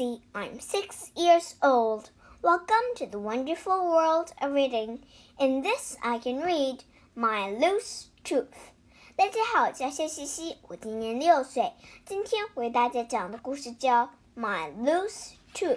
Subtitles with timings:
[0.00, 2.08] I'm six years old.
[2.40, 5.00] Welcome to the wonderful world of reading.
[5.38, 6.84] In this, I can read
[7.14, 8.72] my loose tooth.
[9.14, 11.74] 大家好，我叫谢西西，我今年六岁。
[12.06, 15.76] 今天为大家讲的故事叫《My Loose Tooth》。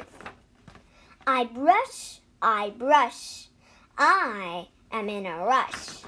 [1.25, 3.47] I brush, I brush,
[3.95, 6.05] I am in a rush.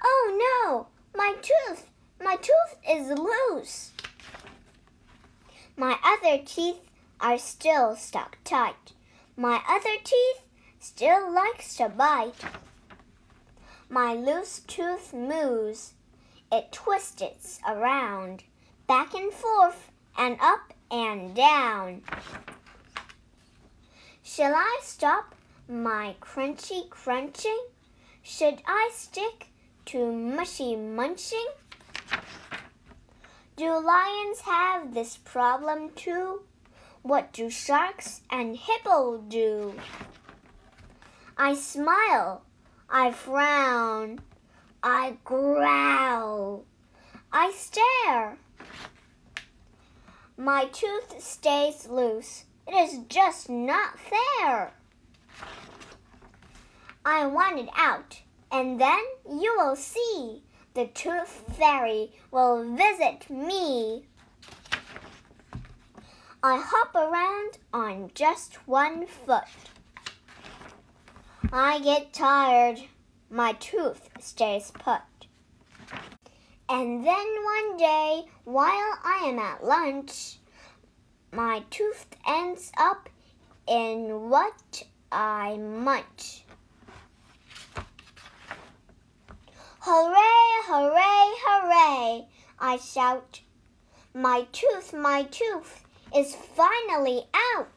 [0.00, 1.80] Oh no, my tooth,
[2.20, 3.90] my tooth is loose.
[5.78, 6.80] My other teeth
[7.20, 8.92] are still stuck tight.
[9.36, 10.42] My other teeth
[10.80, 12.42] still likes to bite.
[13.90, 15.92] My loose tooth moves.
[16.50, 18.44] It twists around,
[18.86, 22.02] back and forth, and up and down.
[24.22, 25.34] Shall I stop
[25.68, 27.66] my crunchy crunching?
[28.22, 29.48] Should I stick
[29.86, 31.46] to mushy munching?
[33.56, 36.42] Do lions have this problem too?
[37.00, 39.72] What do sharks and hippo do?
[41.38, 42.42] I smile,
[42.90, 44.20] I frown,
[44.82, 46.66] I growl,
[47.32, 48.36] I stare.
[50.36, 52.44] My tooth stays loose.
[52.68, 54.72] It is just not fair.
[57.06, 58.20] I want it out,
[58.52, 60.42] and then you will see
[60.76, 64.04] the Tooth Fairy will visit me.
[66.42, 69.48] I hop around on just one foot.
[71.50, 72.82] I get tired.
[73.30, 75.00] My tooth stays put.
[76.68, 80.36] And then one day, while I am at lunch,
[81.32, 83.08] my tooth ends up
[83.66, 86.44] in what I munch.
[92.68, 93.42] I shout.
[94.12, 97.70] My tooth, my tooth is finally out.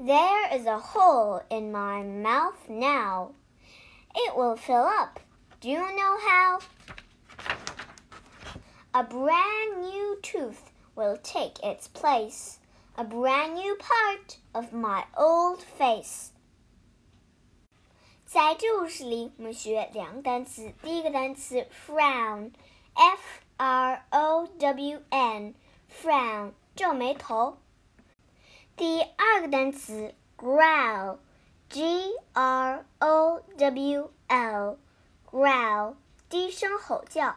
[0.00, 3.34] There is a hole in my mouth now.
[4.16, 5.20] It will fill up.
[5.60, 6.58] Do you know how?
[8.92, 12.58] A brand new tooth will take its place,
[12.98, 16.32] a brand new part of my old face.
[18.34, 20.72] 在这故事里，我们学两个单词。
[20.82, 23.20] 第一个单词 frown，f
[23.56, 27.58] r o w n，frown，皱眉头。
[28.76, 35.94] 第二个单词 growl，g r o w l，growl，
[36.28, 37.36] 低声吼叫。